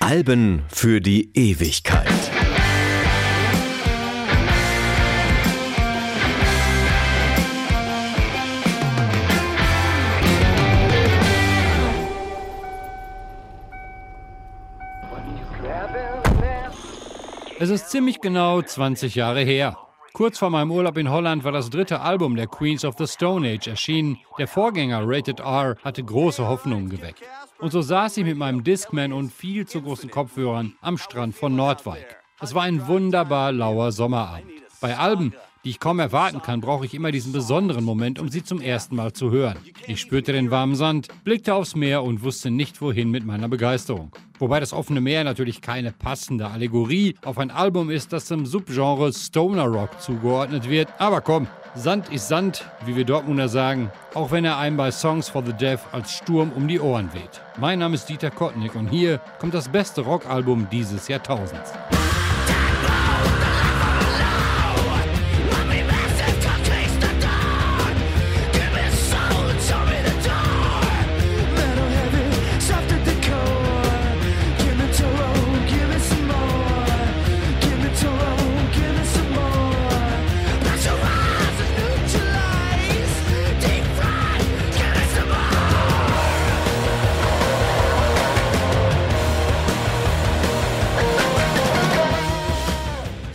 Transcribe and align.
Alben 0.00 0.64
für 0.68 1.00
die 1.00 1.30
Ewigkeit. 1.34 2.08
Es 17.60 17.70
ist 17.70 17.90
ziemlich 17.90 18.20
genau 18.20 18.62
20 18.62 19.14
Jahre 19.14 19.40
her. 19.40 19.87
Kurz 20.18 20.36
vor 20.36 20.50
meinem 20.50 20.72
Urlaub 20.72 20.96
in 20.96 21.12
Holland 21.12 21.44
war 21.44 21.52
das 21.52 21.70
dritte 21.70 22.00
Album 22.00 22.34
der 22.34 22.48
Queens 22.48 22.84
of 22.84 22.96
the 22.98 23.06
Stone 23.06 23.48
Age 23.48 23.68
erschienen. 23.68 24.18
Der 24.36 24.48
Vorgänger 24.48 25.02
Rated 25.04 25.38
R 25.38 25.76
hatte 25.84 26.02
große 26.02 26.44
Hoffnungen 26.44 26.88
geweckt. 26.88 27.22
Und 27.60 27.70
so 27.70 27.82
saß 27.82 28.16
ich 28.16 28.24
mit 28.24 28.36
meinem 28.36 28.64
Discman 28.64 29.12
und 29.12 29.32
viel 29.32 29.64
zu 29.64 29.80
großen 29.80 30.10
Kopfhörern 30.10 30.74
am 30.80 30.98
Strand 30.98 31.36
von 31.36 31.54
Nordwijk. 31.54 32.16
Es 32.40 32.52
war 32.52 32.64
ein 32.64 32.88
wunderbar 32.88 33.52
lauer 33.52 33.92
Sommerabend. 33.92 34.50
Bei 34.80 34.98
Alben 34.98 35.34
die 35.64 35.70
ich 35.70 35.80
kaum 35.80 35.98
erwarten 35.98 36.42
kann, 36.42 36.60
brauche 36.60 36.86
ich 36.86 36.94
immer 36.94 37.12
diesen 37.12 37.32
besonderen 37.32 37.84
Moment, 37.84 38.18
um 38.18 38.28
sie 38.28 38.42
zum 38.42 38.60
ersten 38.60 38.96
Mal 38.96 39.12
zu 39.12 39.30
hören. 39.30 39.56
Ich 39.86 40.00
spürte 40.00 40.32
den 40.32 40.50
warmen 40.50 40.76
Sand, 40.76 41.08
blickte 41.24 41.54
aufs 41.54 41.74
Meer 41.74 42.02
und 42.02 42.22
wusste 42.22 42.50
nicht, 42.50 42.80
wohin 42.80 43.10
mit 43.10 43.24
meiner 43.24 43.48
Begeisterung. 43.48 44.12
Wobei 44.38 44.60
das 44.60 44.72
offene 44.72 45.00
Meer 45.00 45.24
natürlich 45.24 45.60
keine 45.60 45.90
passende 45.90 46.48
Allegorie 46.48 47.16
auf 47.24 47.38
ein 47.38 47.50
Album 47.50 47.90
ist, 47.90 48.12
das 48.12 48.26
zum 48.26 48.46
Subgenre 48.46 49.12
Stoner 49.12 49.66
Rock 49.66 50.00
zugeordnet 50.00 50.68
wird. 50.68 50.88
Aber 50.98 51.20
komm, 51.20 51.48
Sand 51.74 52.12
ist 52.12 52.28
Sand, 52.28 52.64
wie 52.86 52.96
wir 52.96 53.04
Dortmunder 53.04 53.48
sagen, 53.48 53.90
auch 54.14 54.30
wenn 54.30 54.44
er 54.44 54.58
einem 54.58 54.76
bei 54.76 54.90
Songs 54.90 55.28
for 55.28 55.44
the 55.44 55.52
Deaf 55.52 55.86
als 55.92 56.12
Sturm 56.12 56.52
um 56.54 56.68
die 56.68 56.80
Ohren 56.80 57.12
weht. 57.12 57.40
Mein 57.58 57.80
Name 57.80 57.94
ist 57.94 58.08
Dieter 58.08 58.30
Kottnick 58.30 58.74
und 58.74 58.88
hier 58.88 59.20
kommt 59.40 59.54
das 59.54 59.68
beste 59.68 60.02
Rockalbum 60.02 60.68
dieses 60.70 61.08
Jahrtausends. 61.08 61.72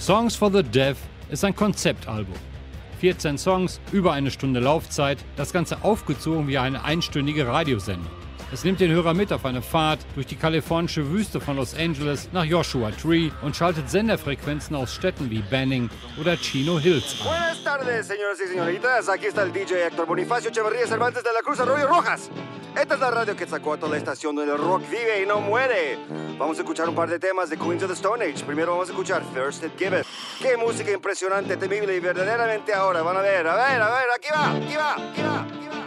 Songs 0.03 0.35
for 0.35 0.51
the 0.51 0.61
Deaf 0.61 0.97
ist 1.29 1.45
ein 1.45 1.55
Konzeptalbum. 1.55 2.35
14 2.99 3.37
Songs, 3.37 3.79
über 3.93 4.11
eine 4.11 4.31
Stunde 4.31 4.59
Laufzeit, 4.59 5.17
das 5.37 5.53
Ganze 5.53 5.81
aufgezogen 5.81 6.45
wie 6.49 6.57
eine 6.57 6.83
einstündige 6.83 7.47
Radiosendung. 7.47 8.11
Es 8.53 8.63
nimmt 8.63 8.79
den 8.79 8.91
Hörer 8.91 9.15
mit 9.15 9.33
auf 9.33 9.45
eine 9.45 9.63
Fahrt 9.63 10.01
durch 10.13 10.27
die 10.27 10.35
kalifornische 10.35 11.09
Wüste 11.09 11.41
von 11.41 11.57
Los 11.57 11.73
Angeles 11.73 12.29
nach 12.33 12.43
Joshua 12.43 12.91
Tree 12.91 13.31
und 13.41 13.55
schaltet 13.55 13.89
Senderfrequenzen 13.89 14.75
aus 14.75 14.93
Städten 14.93 15.31
wie 15.31 15.41
Banning 15.49 15.89
oder 16.21 16.37
Chino 16.37 16.79
Hills 16.79 17.15
an. 17.21 17.29
Buenas 17.29 17.63
tardes, 17.63 18.05
señoras 18.05 18.39
y 18.39 18.47
señoritas. 18.47 19.09
Aquí 19.09 19.25
está 19.25 19.41
el 19.41 19.51
DJ 19.51 19.87
Héctor 19.87 20.05
Bonifacio 20.05 20.51
Echeverría 20.51 20.85
Cervantes 20.85 21.23
de 21.23 21.33
la 21.33 21.41
Cruz 21.41 21.61
Arroyo 21.61 21.87
Rojas. 21.87 22.29
Esta 22.79 22.93
es 22.93 22.99
la 22.99 23.09
radio 23.09 23.35
Quetzalcoatl, 23.35 23.89
la 23.89 23.97
estación 23.97 24.35
donde 24.35 24.53
el 24.53 24.59
rock 24.59 24.83
vive 24.88 25.23
y 25.23 25.25
no 25.25 25.41
muere. 25.41 25.97
Vamos 26.38 26.55
a 26.59 26.61
escuchar 26.61 26.88
un 26.88 26.93
par 26.93 27.09
de 27.09 27.17
temas 27.17 27.49
de 27.49 27.57
Queens 27.57 27.81
of 27.81 27.89
the 27.89 27.95
Stone 27.95 28.23
Age. 28.23 28.45
Primero 28.45 28.73
vamos 28.73 28.88
a 28.88 28.91
escuchar 28.91 29.23
First 29.33 29.63
It 29.63 29.72
Give 29.79 30.03
Qué 30.39 30.57
música 30.57 30.91
impresionante, 30.91 31.57
temible 31.57 31.95
y 31.95 31.99
verdaderamente 31.99 32.72
ahora. 32.72 33.01
Van 33.01 33.17
a 33.17 33.22
ver, 33.22 33.47
a 33.47 33.55
ver, 33.55 33.81
a 33.81 33.89
ver, 33.89 34.07
aquí 34.16 34.29
va, 34.31 34.51
aquí 34.51 34.75
va, 34.75 34.94
aquí 34.94 35.22
va, 35.23 35.39
aquí 35.41 35.67
va. 35.69 35.82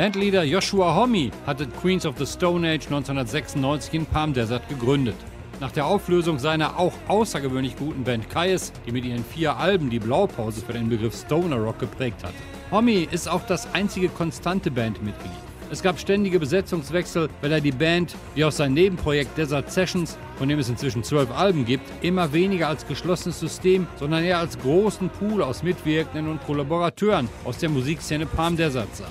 Bandleader 0.00 0.44
Joshua 0.44 0.94
Homme 0.96 1.30
hatte 1.46 1.66
Queens 1.66 2.06
of 2.06 2.16
the 2.16 2.24
Stone 2.24 2.66
Age 2.66 2.86
1996 2.86 3.92
in 3.92 4.06
Palm 4.06 4.32
Desert 4.32 4.66
gegründet. 4.66 5.14
Nach 5.60 5.72
der 5.72 5.84
Auflösung 5.84 6.38
seiner 6.38 6.78
auch 6.78 6.94
außergewöhnlich 7.06 7.76
guten 7.76 8.02
Band 8.04 8.30
Kais, 8.30 8.72
die 8.86 8.92
mit 8.92 9.04
ihren 9.04 9.22
vier 9.22 9.58
Alben 9.58 9.90
die 9.90 9.98
Blaupause 9.98 10.62
für 10.64 10.72
den 10.72 10.88
Begriff 10.88 11.14
Stoner 11.14 11.56
Rock 11.56 11.80
geprägt 11.80 12.24
hatte. 12.24 12.32
Homme 12.70 13.04
ist 13.10 13.28
auch 13.28 13.46
das 13.46 13.74
einzige 13.74 14.08
konstante 14.08 14.70
Bandmitglied. 14.70 15.30
Es 15.70 15.82
gab 15.82 16.00
ständige 16.00 16.40
Besetzungswechsel, 16.40 17.28
weil 17.42 17.52
er 17.52 17.60
die 17.60 17.70
Band, 17.70 18.16
wie 18.34 18.46
auch 18.46 18.52
sein 18.52 18.72
Nebenprojekt 18.72 19.36
Desert 19.36 19.70
Sessions, 19.70 20.16
von 20.38 20.48
dem 20.48 20.60
es 20.60 20.70
inzwischen 20.70 21.04
zwölf 21.04 21.30
Alben 21.30 21.66
gibt, 21.66 21.84
immer 22.02 22.32
weniger 22.32 22.68
als 22.68 22.86
geschlossenes 22.86 23.38
System, 23.38 23.86
sondern 23.98 24.24
eher 24.24 24.38
als 24.38 24.58
großen 24.58 25.10
Pool 25.10 25.42
aus 25.42 25.62
Mitwirkenden 25.62 26.26
und 26.26 26.42
Kollaborateuren 26.46 27.28
aus 27.44 27.58
der 27.58 27.68
Musikszene 27.68 28.24
Palm 28.24 28.56
Desert 28.56 28.96
sah. 28.96 29.04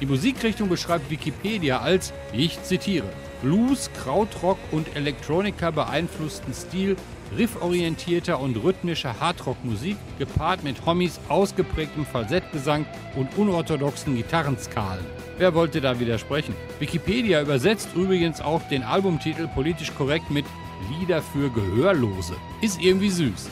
Die 0.00 0.06
Musikrichtung 0.06 0.68
beschreibt 0.68 1.10
Wikipedia 1.10 1.80
als, 1.80 2.12
ich 2.32 2.62
zitiere, 2.62 3.08
Blues, 3.42 3.90
Krautrock 4.02 4.58
und 4.70 4.96
Elektronika 4.96 5.70
beeinflussten 5.70 6.52
Stil 6.52 6.96
rifforientierter 7.36 8.40
und 8.40 8.56
rhythmischer 8.56 9.18
Hardrock-Musik, 9.20 9.96
gepaart 10.18 10.62
mit 10.64 10.84
Hommys 10.86 11.20
ausgeprägtem 11.28 12.06
Falsettgesang 12.06 12.86
und 13.16 13.28
unorthodoxen 13.36 14.16
Gitarrenskalen. 14.16 15.04
Wer 15.38 15.54
wollte 15.54 15.80
da 15.80 15.98
widersprechen? 15.98 16.54
Wikipedia 16.78 17.42
übersetzt 17.42 17.88
übrigens 17.94 18.40
auch 18.40 18.62
den 18.68 18.82
Albumtitel 18.82 19.48
politisch 19.48 19.92
korrekt 19.94 20.30
mit 20.30 20.44
Lieder 21.00 21.22
für 21.22 21.50
Gehörlose. 21.50 22.34
Ist 22.60 22.80
irgendwie 22.80 23.10
süß. 23.10 23.48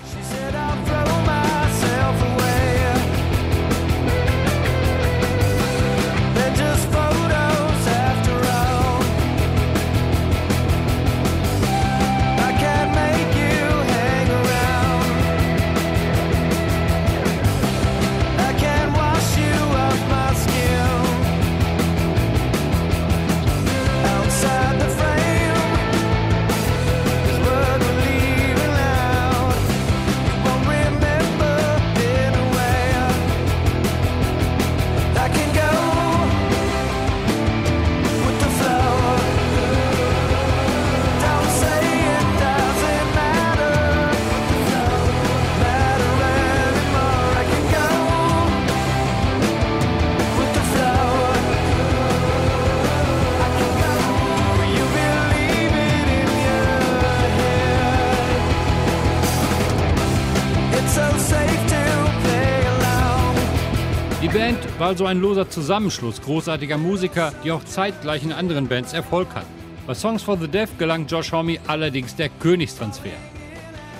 War 64.82 64.88
also 64.88 65.06
ein 65.06 65.20
loser 65.20 65.48
Zusammenschluss 65.48 66.20
großartiger 66.22 66.76
Musiker, 66.76 67.32
die 67.44 67.52
auch 67.52 67.62
zeitgleich 67.62 68.24
in 68.24 68.32
anderen 68.32 68.66
Bands 68.66 68.92
Erfolg 68.92 69.28
hatten. 69.32 69.46
Bei 69.86 69.94
Songs 69.94 70.24
for 70.24 70.36
the 70.36 70.48
Deaf 70.48 70.76
gelang 70.76 71.06
Josh 71.06 71.30
Homme 71.30 71.58
allerdings 71.68 72.16
der 72.16 72.28
Königstransfer. 72.28 73.10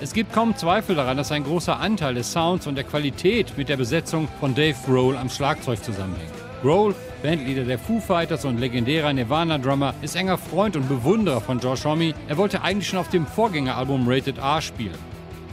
Es 0.01 0.13
gibt 0.13 0.33
kaum 0.33 0.57
Zweifel 0.57 0.97
daran, 0.97 1.17
dass 1.17 1.31
ein 1.31 1.45
großer 1.45 1.79
Anteil 1.79 2.15
des 2.15 2.33
Sounds 2.33 2.67
und 2.67 2.75
der 2.75 2.83
Qualität 2.83 3.57
mit 3.57 3.69
der 3.69 3.77
Besetzung 3.77 4.27
von 4.41 4.57
Dave 4.57 4.75
Grohl 4.85 5.17
am 5.17 5.31
Schlagzeug 5.31 5.85
zusammenhängt. 5.85 6.33
Grohl, 6.63 6.97
Bandleader 7.23 7.63
der 7.63 7.79
Foo 7.79 8.01
Fighters 8.01 8.45
und 8.45 8.59
legendärer 8.59 9.13
Nirvana-Drummer, 9.13 9.95
ist 10.03 10.17
enger 10.17 10.37
Freund 10.37 10.75
und 10.75 10.89
Bewunderer 10.89 11.41
von 11.41 11.61
Josh 11.61 11.85
Homme. 11.85 12.13
Er 12.27 12.37
wollte 12.39 12.61
eigentlich 12.61 12.89
schon 12.89 12.99
auf 12.99 13.09
dem 13.09 13.25
Vorgängeralbum 13.25 14.09
Rated 14.09 14.39
R 14.39 14.61
spielen. 14.61 15.12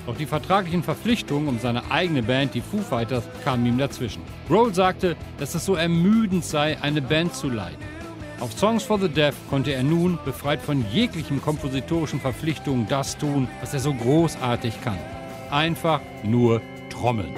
Doch 0.09 0.17
die 0.17 0.25
vertraglichen 0.25 0.81
Verpflichtungen 0.81 1.47
um 1.47 1.59
seine 1.59 1.91
eigene 1.91 2.23
Band, 2.23 2.55
die 2.55 2.61
Foo 2.61 2.79
Fighters, 2.79 3.23
kamen 3.43 3.63
ihm 3.67 3.77
dazwischen. 3.77 4.23
Grohl 4.47 4.73
sagte, 4.73 5.15
dass 5.37 5.53
es 5.53 5.63
so 5.63 5.75
ermüdend 5.75 6.43
sei, 6.43 6.81
eine 6.81 6.99
Band 6.99 7.35
zu 7.35 7.47
leiten. 7.47 7.85
Auf 8.39 8.51
Songs 8.53 8.81
for 8.81 8.99
the 8.99 9.07
Deaf 9.07 9.35
konnte 9.51 9.71
er 9.71 9.83
nun, 9.83 10.17
befreit 10.25 10.63
von 10.63 10.83
jeglichen 10.91 11.43
kompositorischen 11.43 12.19
Verpflichtungen, 12.19 12.87
das 12.89 13.19
tun, 13.19 13.47
was 13.61 13.75
er 13.75 13.81
so 13.81 13.93
großartig 13.93 14.81
kann. 14.81 14.97
Einfach 15.51 16.01
nur 16.23 16.59
trommeln. 16.89 17.35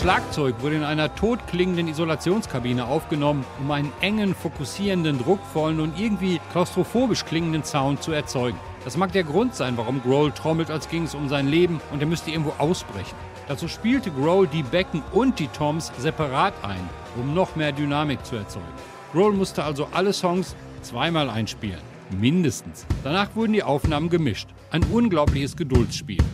Schlagzeug 0.00 0.54
wurde 0.62 0.76
in 0.76 0.82
einer 0.82 1.14
totklingenden 1.14 1.86
Isolationskabine 1.86 2.86
aufgenommen, 2.86 3.44
um 3.60 3.70
einen 3.70 3.92
engen, 4.00 4.34
fokussierenden, 4.34 5.18
druckvollen 5.18 5.78
und 5.78 6.00
irgendwie 6.00 6.40
klaustrophobisch 6.52 7.26
klingenden 7.26 7.64
Sound 7.64 8.02
zu 8.02 8.10
erzeugen. 8.12 8.58
Das 8.82 8.96
mag 8.96 9.12
der 9.12 9.24
Grund 9.24 9.54
sein, 9.54 9.76
warum 9.76 10.00
Grohl 10.00 10.32
trommelt, 10.32 10.70
als 10.70 10.88
ging 10.88 11.02
es 11.02 11.14
um 11.14 11.28
sein 11.28 11.48
Leben 11.48 11.82
und 11.92 12.00
er 12.00 12.06
müsste 12.06 12.30
irgendwo 12.30 12.54
ausbrechen. 12.56 13.14
Dazu 13.46 13.68
spielte 13.68 14.10
Grohl 14.10 14.46
die 14.46 14.62
Becken 14.62 15.02
und 15.12 15.38
die 15.38 15.48
Toms 15.48 15.92
separat 15.98 16.54
ein, 16.62 16.88
um 17.16 17.34
noch 17.34 17.54
mehr 17.54 17.72
Dynamik 17.72 18.24
zu 18.24 18.36
erzeugen. 18.36 18.64
Grohl 19.12 19.34
musste 19.34 19.64
also 19.64 19.86
alle 19.92 20.14
Songs 20.14 20.56
zweimal 20.80 21.28
einspielen. 21.28 21.82
Mindestens. 22.08 22.86
Danach 23.04 23.36
wurden 23.36 23.52
die 23.52 23.62
Aufnahmen 23.62 24.08
gemischt. 24.08 24.48
Ein 24.70 24.82
unglaubliches 24.84 25.58
Geduldsspiel. 25.58 26.24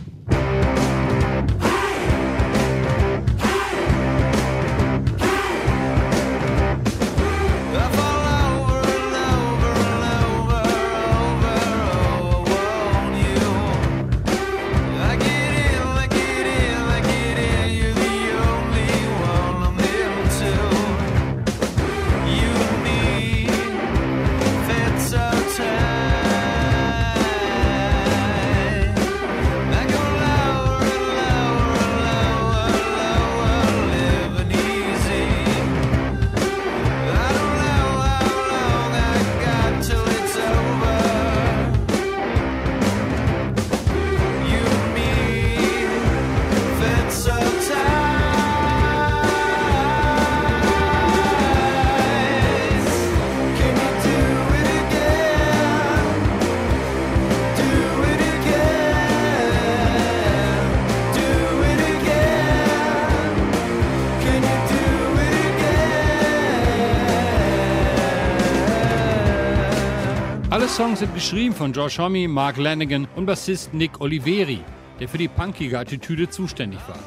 Alle 70.57 70.67
Songs 70.67 70.97
sind 71.01 71.13
geschrieben 71.13 71.53
von 71.53 71.71
Josh 71.71 71.99
Homme, 71.99 72.27
Mark 72.27 72.57
Lanigan 72.57 73.07
und 73.15 73.27
Bassist 73.27 73.75
Nick 73.75 74.01
Oliveri, 74.01 74.59
der 74.99 75.07
für 75.07 75.19
die 75.19 75.27
punkige 75.27 75.77
Attitüde 75.77 76.31
zuständig 76.31 76.79
war. 76.87 76.97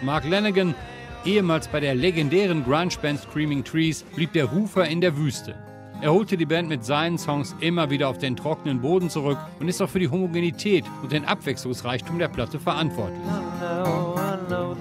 Mark 0.00 0.26
Lanigan, 0.26 0.74
ehemals 1.26 1.68
bei 1.68 1.80
der 1.80 1.94
legendären 1.94 2.64
Grunge-Band 2.64 3.20
Screaming 3.20 3.62
Trees, 3.62 4.04
blieb 4.14 4.32
der 4.32 4.46
Rufer 4.46 4.86
in 4.86 5.02
der 5.02 5.18
Wüste. 5.18 5.54
Er 6.00 6.14
holte 6.14 6.38
die 6.38 6.46
Band 6.46 6.70
mit 6.70 6.82
seinen 6.82 7.18
Songs 7.18 7.54
immer 7.60 7.90
wieder 7.90 8.08
auf 8.08 8.16
den 8.16 8.36
trockenen 8.36 8.80
Boden 8.80 9.10
zurück 9.10 9.38
und 9.60 9.68
ist 9.68 9.82
auch 9.82 9.90
für 9.90 10.00
die 10.00 10.08
Homogenität 10.08 10.86
und 11.02 11.12
den 11.12 11.26
Abwechslungsreichtum 11.26 12.18
der 12.18 12.28
Platte 12.28 12.58
verantwortlich. 12.58 13.20
I 13.20 13.84
know, 13.84 14.14
I 14.16 14.38
know 14.48 14.74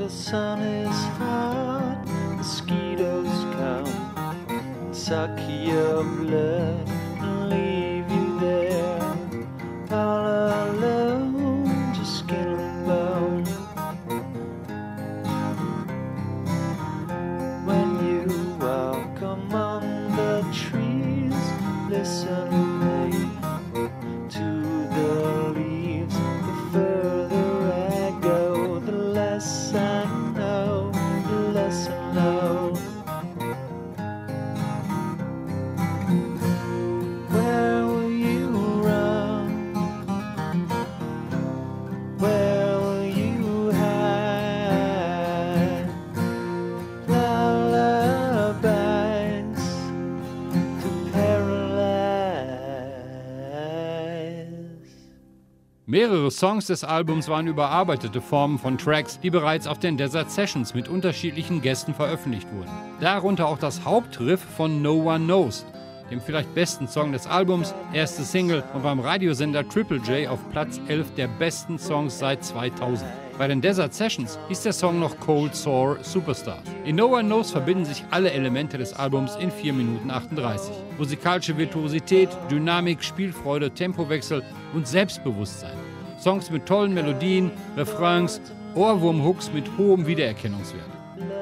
Mehrere 55.93 56.31
Songs 56.31 56.65
des 56.65 56.83
Albums 56.83 57.27
waren 57.27 57.45
überarbeitete 57.45 58.19
Formen 58.19 58.57
von 58.57 58.79
Tracks, 58.79 59.19
die 59.19 59.29
bereits 59.29 59.67
auf 59.67 59.77
den 59.77 59.95
Desert 59.95 60.31
Sessions 60.31 60.73
mit 60.73 60.89
unterschiedlichen 60.89 61.61
Gästen 61.61 61.93
veröffentlicht 61.93 62.51
wurden. 62.51 62.71
Darunter 62.99 63.47
auch 63.47 63.59
das 63.59 63.85
Hauptriff 63.85 64.41
von 64.41 64.81
No 64.81 64.93
One 65.03 65.25
Knows, 65.25 65.67
dem 66.09 66.19
vielleicht 66.19 66.51
besten 66.55 66.87
Song 66.87 67.11
des 67.11 67.27
Albums, 67.27 67.75
erste 67.93 68.23
Single 68.23 68.63
und 68.73 68.81
beim 68.81 68.99
Radiosender 68.99 69.69
Triple 69.69 69.97
J 69.97 70.27
auf 70.27 70.39
Platz 70.49 70.81
11 70.87 71.13
der 71.13 71.27
besten 71.27 71.77
Songs 71.77 72.17
seit 72.17 72.43
2000. 72.43 73.07
Bei 73.37 73.47
den 73.47 73.61
Desert 73.61 73.93
Sessions 73.93 74.39
hieß 74.47 74.63
der 74.63 74.73
Song 74.73 74.99
noch 74.99 75.19
Cold 75.19 75.55
Sore 75.55 75.99
Superstar. 76.01 76.57
In 76.85 76.95
No 76.95 77.05
One 77.05 77.25
Knows 77.25 77.51
verbinden 77.51 77.85
sich 77.85 78.03
alle 78.09 78.31
Elemente 78.31 78.79
des 78.79 78.93
Albums 78.93 79.35
in 79.35 79.51
4 79.51 79.73
Minuten 79.73 80.09
38. 80.09 80.73
Musikalische 80.97 81.55
Virtuosität, 81.55 82.29
Dynamik, 82.49 83.03
Spielfreude, 83.03 83.69
Tempowechsel 83.69 84.41
und 84.73 84.87
Selbstbewusstsein. 84.87 85.82
Songs 86.23 86.49
mit 86.49 86.65
tollen 86.65 86.93
Melodien, 86.93 87.51
Refrains, 87.75 88.41
Ohrwurm-Hooks 88.75 89.51
mit 89.53 89.65
hohem 89.77 90.07
Wiedererkennungswert. 90.07 90.89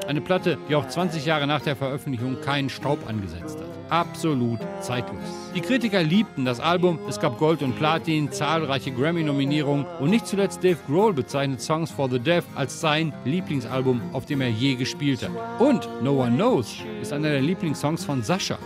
Eine 0.08 0.22
Platte, 0.22 0.58
die 0.68 0.76
auch 0.76 0.88
20 0.88 1.26
Jahre 1.26 1.48
nach 1.48 1.62
der 1.62 1.76
Veröffentlichung 1.76 2.42
keinen 2.42 2.70
Staub 2.70 3.08
angesetzt 3.08 3.60
hat 3.60 3.72
absolut 3.92 4.60
zeitlos. 4.80 5.22
Die 5.54 5.62
Kritiker 5.62 6.02
liebten 6.02 6.46
das 6.46 6.60
Album, 6.60 6.98
es 7.10 7.20
gab 7.20 7.38
Gold 7.38 7.62
und 7.62 7.78
Platin, 7.78 8.32
zahlreiche 8.32 8.92
Grammy-Nominierungen 8.92 9.86
und 10.00 10.10
nicht 10.10 10.26
zuletzt 10.26 10.64
Dave 10.64 10.78
Grohl 10.88 11.14
bezeichnet 11.14 11.62
Songs 11.62 11.92
for 11.92 12.10
the 12.10 12.18
Deaf 12.18 12.46
als 12.56 12.80
sein 12.80 13.14
Lieblingsalbum, 13.26 14.02
auf 14.14 14.26
dem 14.26 14.42
er 14.42 14.50
je 14.50 14.76
gespielt 14.76 15.22
hat. 15.22 15.32
Und 15.60 15.88
No 16.02 16.24
One 16.24 16.36
Knows 16.36 16.78
ist 17.02 17.12
einer 17.12 17.30
der 17.30 17.42
Lieblingssongs 17.42 18.06
von 18.06 18.24
Sascha, 18.24 18.58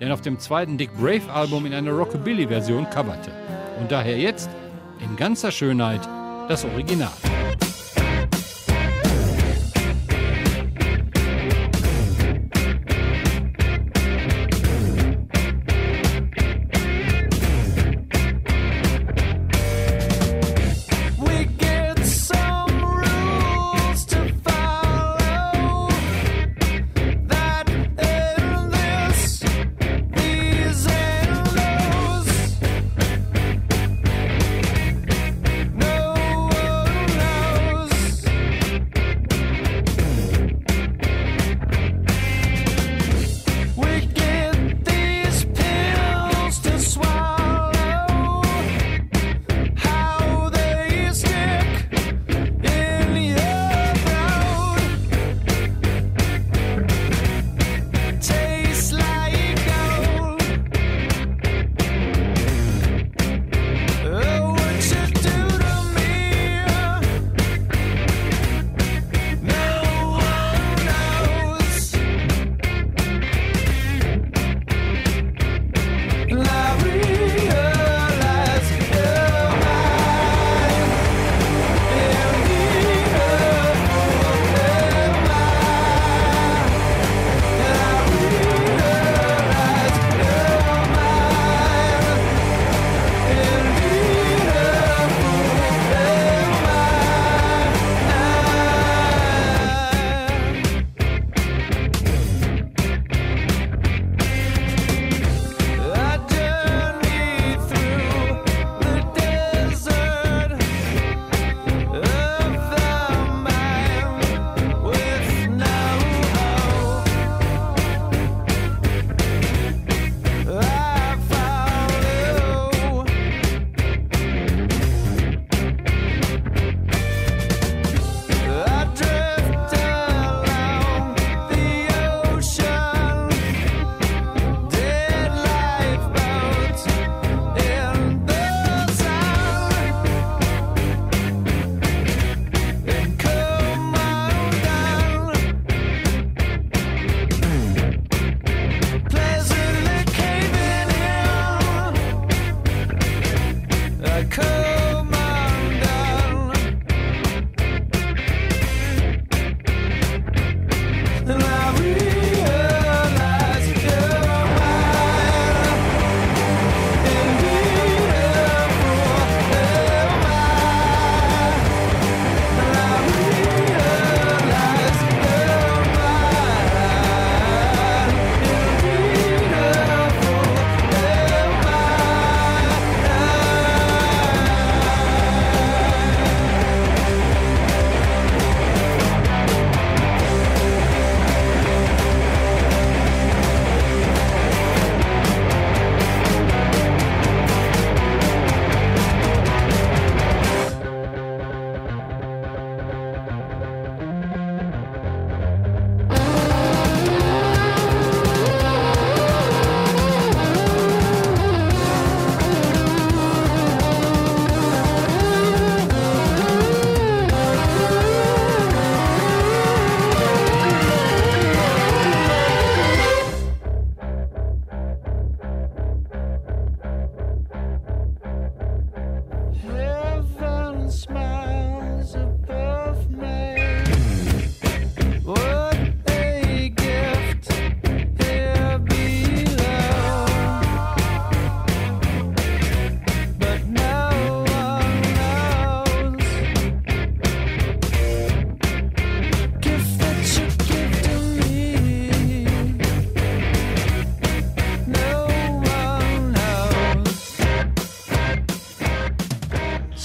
der 0.00 0.08
ihn 0.08 0.12
auf 0.12 0.22
dem 0.22 0.38
zweiten 0.38 0.78
Dick 0.78 0.90
Brave 0.98 1.30
Album 1.32 1.66
in 1.66 1.74
einer 1.74 1.92
Rockabilly-Version 1.92 2.88
coverte. 2.88 3.30
Und 3.78 3.92
daher 3.92 4.18
jetzt 4.18 4.48
in 5.02 5.16
ganzer 5.16 5.50
Schönheit 5.50 6.08
das 6.48 6.64
Original. 6.64 7.31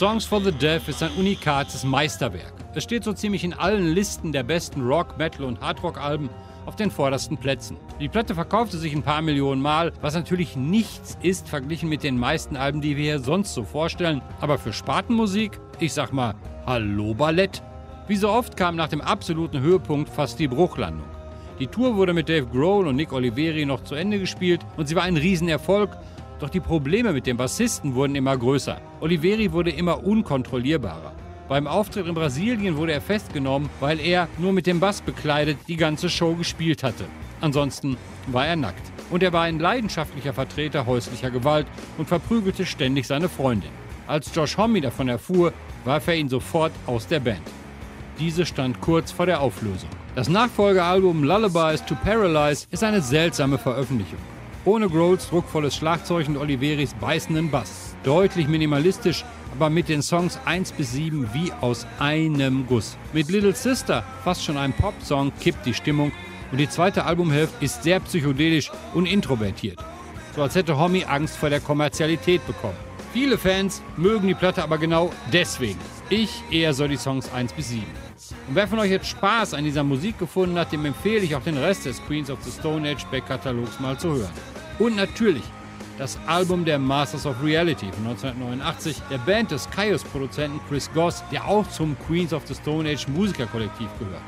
Songs 0.07 0.23
for 0.23 0.39
the 0.41 0.53
Deaf 0.53 0.87
ist 0.87 1.03
ein 1.03 1.11
unikates 1.17 1.83
Meisterwerk. 1.83 2.53
Es 2.73 2.85
steht 2.85 3.03
so 3.03 3.11
ziemlich 3.11 3.43
in 3.43 3.53
allen 3.53 3.93
Listen 3.93 4.31
der 4.31 4.43
besten 4.43 4.87
Rock, 4.87 5.17
Metal 5.17 5.43
und 5.43 5.59
Hardrock-Alben 5.59 6.29
auf 6.65 6.77
den 6.77 6.91
vordersten 6.91 7.35
Plätzen. 7.37 7.75
Die 7.99 8.07
Platte 8.07 8.33
verkaufte 8.33 8.77
sich 8.77 8.95
ein 8.95 9.03
paar 9.03 9.21
Millionen 9.21 9.61
Mal, 9.61 9.91
was 9.99 10.13
natürlich 10.13 10.55
nichts 10.55 11.17
ist 11.23 11.49
verglichen 11.49 11.89
mit 11.89 12.03
den 12.03 12.17
meisten 12.17 12.55
Alben, 12.55 12.79
die 12.79 12.95
wir 12.95 13.03
hier 13.03 13.19
sonst 13.19 13.53
so 13.53 13.65
vorstellen. 13.65 14.21
Aber 14.39 14.57
für 14.57 14.71
Spatenmusik, 14.71 15.59
ich 15.81 15.91
sag 15.91 16.13
mal, 16.13 16.35
hallo 16.65 17.13
Ballett. 17.13 17.61
Wie 18.07 18.15
so 18.15 18.29
oft 18.29 18.55
kam 18.55 18.77
nach 18.77 18.87
dem 18.87 19.01
absoluten 19.01 19.59
Höhepunkt 19.59 20.09
fast 20.09 20.39
die 20.39 20.47
Bruchlandung. 20.47 21.09
Die 21.59 21.67
Tour 21.67 21.97
wurde 21.97 22.13
mit 22.13 22.29
Dave 22.29 22.45
Grohl 22.45 22.87
und 22.87 22.95
Nick 22.95 23.11
Oliveri 23.11 23.65
noch 23.65 23.83
zu 23.83 23.95
Ende 23.95 24.19
gespielt 24.19 24.61
und 24.77 24.87
sie 24.87 24.95
war 24.95 25.03
ein 25.03 25.17
Riesenerfolg, 25.17 25.89
doch 26.39 26.49
die 26.49 26.59
Probleme 26.59 27.13
mit 27.13 27.25
dem 27.25 27.37
Bassisten 27.37 27.95
wurden 27.95 28.15
immer 28.15 28.37
größer. 28.37 28.79
Oliveri 29.01 29.51
wurde 29.51 29.71
immer 29.71 30.03
unkontrollierbarer. 30.03 31.13
Beim 31.47 31.65
Auftritt 31.65 32.07
in 32.07 32.13
Brasilien 32.13 32.75
wurde 32.75 32.91
er 32.91 33.01
festgenommen, 33.01 33.69
weil 33.79 33.99
er 33.99 34.27
nur 34.37 34.51
mit 34.51 34.67
dem 34.67 34.79
Bass 34.79 35.01
bekleidet 35.01 35.57
die 35.67 35.77
ganze 35.77 36.09
Show 36.09 36.35
gespielt 36.35 36.83
hatte. 36.83 37.05
Ansonsten 37.39 37.97
war 38.27 38.45
er 38.45 38.55
nackt. 38.55 38.91
Und 39.09 39.23
er 39.23 39.31
war 39.31 39.43
ein 39.43 39.59
leidenschaftlicher 39.59 40.33
Vertreter 40.33 40.85
häuslicher 40.85 41.31
Gewalt 41.31 41.67
und 41.97 42.07
verprügelte 42.07 42.65
ständig 42.65 43.07
seine 43.07 43.29
Freundin. 43.29 43.71
Als 44.07 44.33
Josh 44.35 44.57
Homme 44.57 44.81
davon 44.81 45.07
erfuhr, 45.07 45.53
warf 45.85 46.07
er 46.07 46.15
ihn 46.15 46.29
sofort 46.29 46.73
aus 46.85 47.07
der 47.07 47.21
Band. 47.21 47.41
Diese 48.19 48.45
stand 48.45 48.81
kurz 48.81 49.11
vor 49.11 49.25
der 49.25 49.39
Auflösung. 49.39 49.89
Das 50.15 50.27
Nachfolgealbum 50.27 51.23
Lullabies 51.23 51.85
to 51.85 51.95
Paralyze 52.03 52.67
ist 52.71 52.83
eine 52.83 53.01
seltsame 53.01 53.57
Veröffentlichung. 53.57 54.19
Ohne 54.67 54.89
Grohls 54.89 55.29
druckvolles 55.29 55.77
Schlagzeug 55.77 56.27
und 56.27 56.35
Oliveris 56.35 56.93
beißenden 56.95 57.49
Bass. 57.49 57.95
Deutlich 58.03 58.49
minimalistisch, 58.49 59.23
aber 59.53 59.69
mit 59.69 59.87
den 59.87 60.01
Songs 60.01 60.37
1 60.43 60.73
bis 60.73 60.91
7 60.91 61.29
wie 61.31 61.53
aus 61.61 61.87
einem 61.99 62.67
Guss. 62.67 62.97
Mit 63.13 63.29
Little 63.29 63.55
Sister, 63.55 64.03
fast 64.25 64.43
schon 64.43 64.57
ein 64.57 64.73
Pop-Song, 64.73 65.31
kippt 65.39 65.65
die 65.65 65.73
Stimmung 65.73 66.11
und 66.51 66.57
die 66.57 66.67
zweite 66.67 67.05
Albumhälfte 67.05 67.63
ist 67.63 67.81
sehr 67.83 68.01
psychedelisch 68.01 68.69
und 68.93 69.05
introvertiert. 69.05 69.79
So 70.35 70.41
als 70.41 70.55
hätte 70.55 70.77
Homie 70.77 71.05
Angst 71.05 71.37
vor 71.37 71.49
der 71.49 71.61
Kommerzialität 71.61 72.45
bekommen. 72.45 72.75
Viele 73.13 73.37
Fans 73.37 73.81
mögen 73.95 74.27
die 74.27 74.33
Platte 74.33 74.61
aber 74.63 74.77
genau 74.77 75.13
deswegen. 75.31 75.79
Ich 76.09 76.43
eher 76.51 76.73
so 76.73 76.89
die 76.89 76.97
Songs 76.97 77.31
1 77.31 77.53
bis 77.53 77.69
7. 77.69 77.85
Und 78.49 78.55
wer 78.55 78.67
von 78.67 78.79
euch 78.79 78.91
jetzt 78.91 79.07
Spaß 79.07 79.53
an 79.53 79.63
dieser 79.63 79.85
Musik 79.85 80.19
gefunden 80.19 80.59
hat, 80.59 80.73
dem 80.73 80.83
empfehle 80.83 81.23
ich 81.23 81.33
auch 81.37 81.43
den 81.43 81.57
Rest 81.57 81.85
des 81.85 82.05
Queens 82.05 82.29
of 82.29 82.39
the 82.43 82.51
Stone 82.51 82.89
Age 82.89 83.05
Back-Katalogs 83.05 83.79
mal 83.79 83.97
zu 83.97 84.09
hören. 84.09 84.56
Und 84.79 84.95
natürlich 84.95 85.43
das 85.97 86.19
Album 86.27 86.63
der 86.63 86.77
Masters 86.77 87.25
of 87.25 87.35
Reality 87.43 87.87
von 87.91 88.07
1989, 88.07 89.01
der 89.09 89.17
Band 89.19 89.51
des 89.51 89.69
Kaios-Produzenten 89.71 90.59
Chris 90.69 90.89
Goss, 90.93 91.23
der 91.31 91.47
auch 91.47 91.67
zum 91.69 91.97
Queens 92.05 92.33
of 92.33 92.43
the 92.45 92.53
Stone 92.53 92.87
Age 92.87 93.07
Musikerkollektiv 93.07 93.87
gehört. 93.97 94.21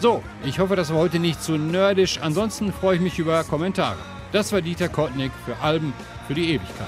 So, 0.00 0.22
ich 0.44 0.60
hoffe, 0.60 0.76
das 0.76 0.90
war 0.90 0.98
heute 0.98 1.18
nicht 1.18 1.42
zu 1.42 1.52
nerdisch. 1.56 2.20
Ansonsten 2.22 2.72
freue 2.72 2.96
ich 2.96 3.02
mich 3.02 3.18
über 3.18 3.42
Kommentare. 3.42 3.98
Das 4.30 4.52
war 4.52 4.60
Dieter 4.60 4.88
Kottnick 4.88 5.32
für 5.44 5.56
Alben 5.60 5.92
für 6.28 6.34
die 6.34 6.52
Ewigkeit. 6.52 6.86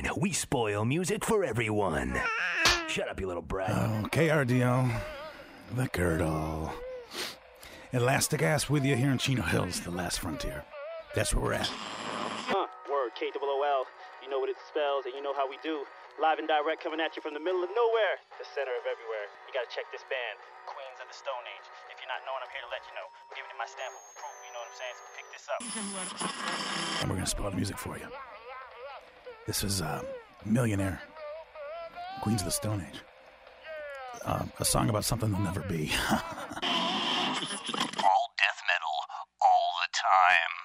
109. 0.00 0.22
We 0.22 0.32
spoil 0.32 0.84
music 0.84 1.24
for 1.24 1.44
everyone. 1.44 2.16
Shut 2.88 3.08
up, 3.08 3.20
you 3.20 3.26
little 3.26 3.42
brat. 3.44 3.70
Oh, 3.70 4.08
KRDL, 4.08 4.88
the 5.76 5.88
girdle. 5.92 6.72
Elastic 7.92 8.42
ass 8.42 8.70
with 8.70 8.84
you 8.84 8.96
here 8.96 9.10
in 9.10 9.18
Chino 9.18 9.42
Hills, 9.42 9.80
the 9.80 9.90
last 9.90 10.20
frontier. 10.20 10.64
That's 11.14 11.34
where 11.34 11.44
we're 11.44 11.58
at. 11.60 11.68
Huh, 11.68 12.66
word, 12.88 13.12
KOOL. 13.18 13.84
You 14.22 14.28
know 14.30 14.38
what 14.38 14.48
it 14.48 14.56
spells 14.68 15.04
and 15.06 15.14
you 15.14 15.22
know 15.22 15.34
how 15.34 15.48
we 15.48 15.58
do. 15.62 15.84
Live 16.20 16.38
and 16.38 16.46
direct 16.46 16.84
coming 16.84 17.00
at 17.00 17.16
you 17.16 17.22
from 17.22 17.32
the 17.32 17.40
middle 17.40 17.64
of 17.64 17.70
nowhere, 17.72 18.20
the 18.36 18.44
center 18.44 18.72
of 18.76 18.84
everywhere. 18.84 19.26
You 19.48 19.52
gotta 19.56 19.70
check 19.72 19.88
this 19.90 20.04
band, 20.08 20.36
Queens 20.68 20.98
of 21.00 21.08
the 21.08 21.16
Stone 21.16 21.44
Age. 21.48 21.66
If 21.88 21.96
you're 21.96 22.12
not 22.12 22.20
knowing, 22.28 22.44
I'm 22.44 22.52
here 22.52 22.62
to 22.62 22.70
let 22.72 22.84
you 22.84 22.94
know. 22.94 23.06
I'm 23.08 23.34
giving 23.36 23.48
you 23.48 23.58
my 23.58 23.68
stamp 23.68 23.92
of 23.96 24.02
approval, 24.12 24.38
you 24.44 24.52
know 24.52 24.60
what 24.60 24.70
I'm 24.70 24.78
saying? 24.78 24.96
So 25.00 25.04
pick 25.16 25.26
this 25.32 25.46
up. 25.48 25.60
And 27.00 27.06
we're 27.08 27.18
gonna 27.18 27.30
spoil 27.30 27.50
the 27.50 27.58
music 27.58 27.80
for 27.80 27.96
you. 27.96 28.06
This 29.46 29.64
is 29.64 29.80
uh, 29.80 30.02
Millionaire, 30.44 31.00
Queens 32.22 32.42
of 32.42 32.44
the 32.44 32.50
Stone 32.52 32.86
Age. 32.88 33.00
Uh, 34.24 34.44
a 34.58 34.64
song 34.64 34.90
about 34.90 35.04
something 35.04 35.30
that'll 35.30 35.44
never 35.44 35.60
be. 35.62 35.90
all 36.10 36.20
death 38.36 38.60
metal, 38.68 38.96
all 39.40 39.72
the 39.80 39.88
time. 39.96 40.59